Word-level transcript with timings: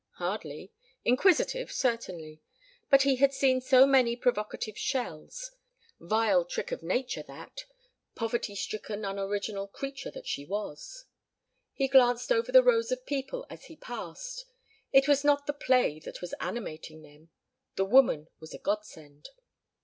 Hardly. 0.13 0.71
Inquisitive, 1.05 1.71
certainly. 1.71 2.41
But 2.89 3.03
he 3.03 3.17
had 3.17 3.35
seen 3.35 3.61
so 3.61 3.85
many 3.85 4.15
provocative 4.15 4.75
shells. 4.75 5.51
Vile 5.99 6.43
trick 6.43 6.71
of 6.71 6.81
nature, 6.81 7.21
that 7.27 7.65
poverty 8.15 8.55
stricken 8.55 9.05
unoriginal 9.05 9.67
creature 9.67 10.09
that 10.09 10.25
she 10.25 10.43
was. 10.43 11.05
He 11.71 11.87
glanced 11.87 12.31
over 12.31 12.51
the 12.51 12.63
rows 12.63 12.91
of 12.91 13.05
people 13.05 13.45
as 13.47 13.65
he 13.65 13.75
passed. 13.75 14.45
It 14.91 15.07
was 15.07 15.23
not 15.23 15.45
the 15.45 15.53
play 15.53 15.99
that 15.99 16.19
was 16.19 16.33
animating 16.39 17.03
them. 17.03 17.29
The 17.75 17.85
woman 17.85 18.27
was 18.39 18.55
a 18.55 18.57
godsend. 18.57 19.29